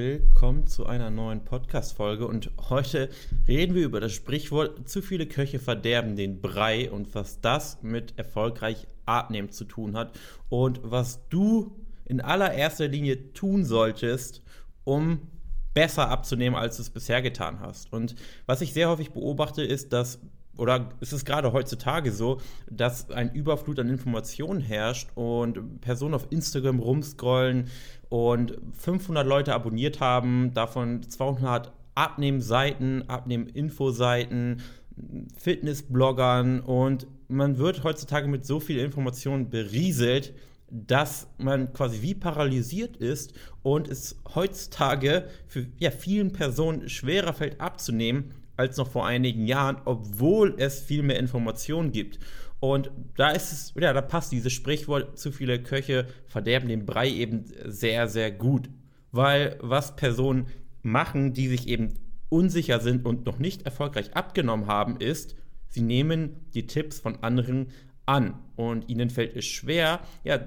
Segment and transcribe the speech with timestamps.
[0.00, 3.08] Willkommen zu einer neuen Podcast-Folge und heute
[3.48, 8.16] reden wir über das Sprichwort: Zu viele Köche verderben den Brei und was das mit
[8.16, 10.16] erfolgreich abnehmen zu tun hat
[10.50, 14.40] und was du in allererster Linie tun solltest,
[14.84, 15.22] um
[15.74, 17.92] besser abzunehmen, als du es bisher getan hast.
[17.92, 18.14] Und
[18.46, 20.20] was ich sehr häufig beobachte, ist, dass
[20.58, 26.26] oder ist es gerade heutzutage so, dass ein Überflut an Informationen herrscht und Personen auf
[26.30, 27.68] Instagram rumscrollen
[28.08, 34.62] und 500 Leute abonniert haben, davon 200 Abnehmseiten, Abnehm-Infoseiten,
[35.36, 40.34] Fitnessbloggern und man wird heutzutage mit so viel Informationen berieselt,
[40.70, 47.60] dass man quasi wie paralysiert ist und es heutzutage für ja, vielen Personen schwerer fällt
[47.60, 52.18] abzunehmen als noch vor einigen Jahren, obwohl es viel mehr Informationen gibt.
[52.60, 57.08] Und da ist es, ja, da passt dieses Sprichwort, zu viele Köche verderben den Brei
[57.08, 58.68] eben sehr, sehr gut.
[59.12, 60.48] Weil was Personen
[60.82, 61.94] machen, die sich eben
[62.28, 65.36] unsicher sind und noch nicht erfolgreich abgenommen haben, ist,
[65.68, 67.68] sie nehmen die Tipps von anderen
[68.06, 68.34] an.
[68.56, 70.40] Und ihnen fällt es schwer, ja,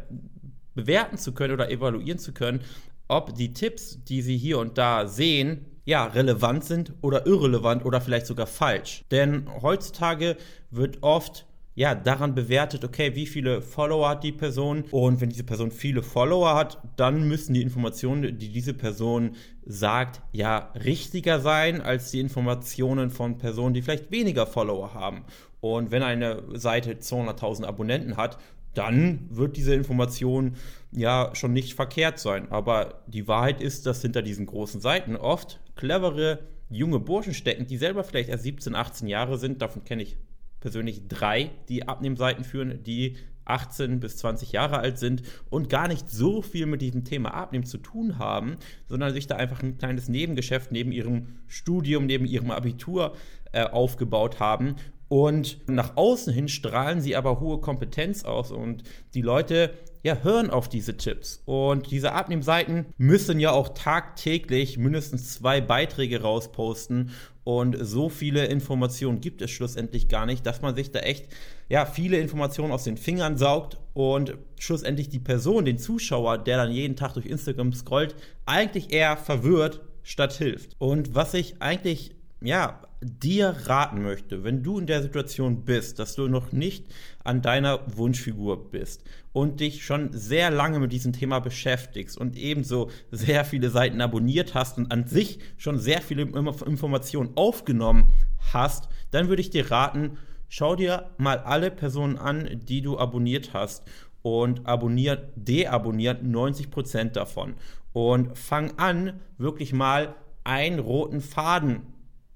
[0.74, 2.62] bewerten zu können oder evaluieren zu können,
[3.08, 8.00] ob die Tipps, die sie hier und da sehen, ja, relevant sind oder irrelevant oder
[8.00, 9.04] vielleicht sogar falsch.
[9.12, 10.38] Denn heutzutage
[10.70, 15.46] wird oft ja, daran bewertet, okay, wie viele Follower hat die Person und wenn diese
[15.46, 21.82] Person viele Follower hat, dann müssen die Informationen, die diese Person sagt, ja, richtiger sein
[21.82, 25.24] als die Informationen von Personen, die vielleicht weniger Follower haben.
[25.62, 28.38] Und wenn eine Seite 200.000 Abonnenten hat,
[28.74, 30.56] dann wird diese Information
[30.92, 32.52] ja schon nicht verkehrt sein.
[32.52, 37.78] Aber die Wahrheit ist, dass hinter diesen großen Seiten oft clevere junge Burschen stecken, die
[37.78, 39.62] selber vielleicht erst 17, 18 Jahre sind.
[39.62, 40.18] Davon kenne ich
[40.62, 46.10] persönlich drei, die Abnehmseiten führen, die 18 bis 20 Jahre alt sind und gar nicht
[46.10, 50.08] so viel mit diesem Thema Abnehmen zu tun haben, sondern sich da einfach ein kleines
[50.08, 53.16] Nebengeschäft neben ihrem Studium, neben ihrem Abitur
[53.52, 54.76] äh, aufgebaut haben
[55.12, 58.84] und nach außen hin strahlen sie aber hohe Kompetenz aus und
[59.14, 61.44] die Leute ja, hören auf diese Tipps.
[61.44, 67.12] Und diese Abnehmseiten müssen ja auch tagtäglich mindestens zwei Beiträge rausposten.
[67.54, 71.26] Und so viele Informationen gibt es schlussendlich gar nicht, dass man sich da echt
[71.68, 76.72] ja, viele Informationen aus den Fingern saugt und schlussendlich die Person, den Zuschauer, der dann
[76.72, 80.78] jeden Tag durch Instagram scrollt, eigentlich eher verwirrt statt hilft.
[80.80, 86.16] Und was ich eigentlich ja, dir raten möchte, wenn du in der Situation bist, dass
[86.16, 86.86] du noch nicht
[87.24, 89.04] an deiner Wunschfigur bist
[89.34, 94.54] und dich schon sehr lange mit diesem Thema beschäftigst und ebenso sehr viele Seiten abonniert
[94.54, 98.08] hast und an sich schon sehr viele Informationen aufgenommen
[98.54, 100.18] hast, dann würde ich dir raten,
[100.48, 103.84] schau dir mal alle Personen an, die du abonniert hast
[104.22, 107.56] und abonniert, deabonniert 90% davon
[107.94, 110.14] und fang an, wirklich mal
[110.44, 111.82] einen roten Faden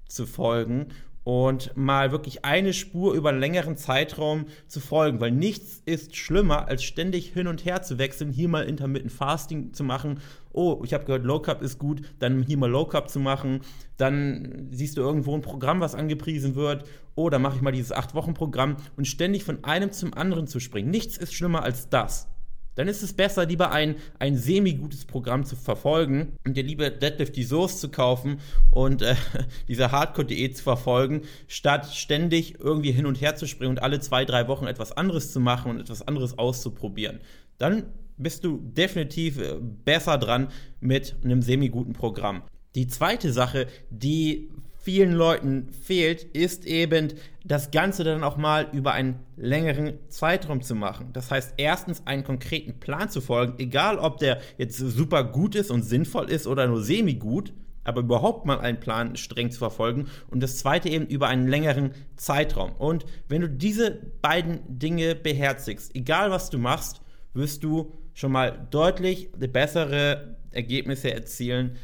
[0.08, 0.88] zu folgen
[1.26, 6.68] und mal wirklich eine Spur über einen längeren Zeitraum zu folgen, weil nichts ist schlimmer,
[6.68, 10.20] als ständig hin und her zu wechseln, hier mal Intermittent Fasting zu machen.
[10.52, 13.62] Oh, ich habe gehört, Low Carb ist gut, dann hier mal Low Carb zu machen.
[13.96, 16.84] Dann siehst du irgendwo ein Programm, was angepriesen wird.
[17.16, 20.90] Oh, dann mache ich mal dieses 8-Wochen-Programm und ständig von einem zum anderen zu springen.
[20.90, 22.28] Nichts ist schlimmer als das
[22.76, 27.34] dann ist es besser, lieber ein, ein semi-gutes Programm zu verfolgen und dir lieber Deadlift
[27.34, 28.38] die Soße zu kaufen
[28.70, 29.16] und äh,
[29.68, 34.24] diese Hardcore-Diät zu verfolgen, statt ständig irgendwie hin und her zu springen und alle zwei,
[34.24, 37.20] drei Wochen etwas anderes zu machen und etwas anderes auszuprobieren.
[37.58, 37.86] Dann
[38.18, 40.48] bist du definitiv äh, besser dran
[40.80, 42.42] mit einem semi-guten Programm.
[42.74, 44.50] Die zweite Sache, die
[44.86, 47.08] vielen Leuten fehlt, ist eben
[47.42, 51.08] das Ganze dann auch mal über einen längeren Zeitraum zu machen.
[51.12, 55.72] Das heißt, erstens einen konkreten Plan zu folgen, egal ob der jetzt super gut ist
[55.72, 57.52] und sinnvoll ist oder nur semi-gut,
[57.82, 60.06] aber überhaupt mal einen Plan streng zu verfolgen.
[60.28, 62.70] Und das zweite eben über einen längeren Zeitraum.
[62.78, 63.90] Und wenn du diese
[64.22, 67.00] beiden Dinge beherzigst, egal was du machst,
[67.34, 71.76] wirst du schon mal deutlich bessere Ergebnisse erzielen,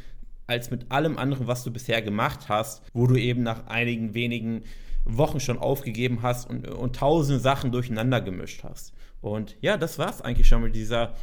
[0.46, 4.62] als mit allem anderen, was du bisher gemacht hast, wo du eben nach einigen wenigen
[5.04, 8.92] Wochen schon aufgegeben hast und, und tausende Sachen durcheinander gemischt hast.
[9.20, 11.14] Und ja, das war es eigentlich schon mit dieser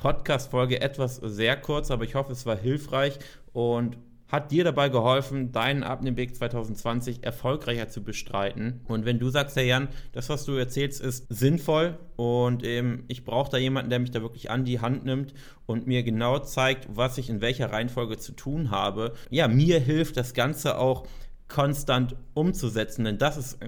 [0.00, 0.80] Podcast-Folge.
[0.80, 3.18] Etwas sehr kurz, aber ich hoffe, es war hilfreich
[3.52, 3.96] und
[4.28, 8.82] hat dir dabei geholfen, deinen Abnehmweg 2020 erfolgreicher zu bestreiten.
[8.86, 13.24] Und wenn du sagst, Herr Jan, das, was du erzählst, ist sinnvoll und ähm, ich
[13.24, 15.32] brauche da jemanden, der mich da wirklich an die Hand nimmt
[15.66, 19.14] und mir genau zeigt, was ich in welcher Reihenfolge zu tun habe.
[19.30, 21.06] Ja, mir hilft das Ganze auch
[21.48, 23.58] konstant umzusetzen, denn das ist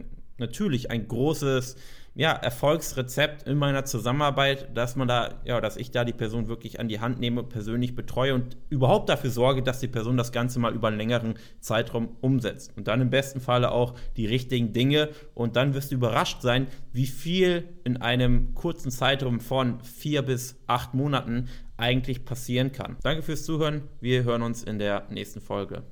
[0.40, 1.76] natürlich ein großes
[2.14, 6.81] ja, Erfolgsrezept in meiner Zusammenarbeit, dass man da, ja, dass ich da die Person wirklich
[6.81, 10.58] an die Hand nehme, persönlich betreue und überhaupt dafür sorge, dass die Person das Ganze
[10.58, 12.76] mal über einen längeren Zeitraum umsetzt.
[12.76, 15.10] Und dann im besten Falle auch die richtigen Dinge.
[15.34, 20.60] Und dann wirst du überrascht sein, wie viel in einem kurzen Zeitraum von vier bis
[20.66, 22.96] acht Monaten eigentlich passieren kann.
[23.02, 23.82] Danke fürs Zuhören.
[24.00, 25.84] Wir hören uns in der nächsten Folge.